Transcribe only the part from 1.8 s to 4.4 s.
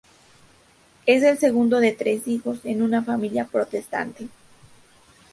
tres hijos en una familia protestante.